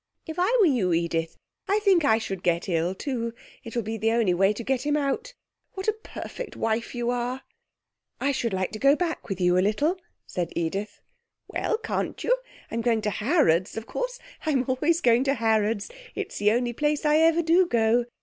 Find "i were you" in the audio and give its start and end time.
0.39-0.93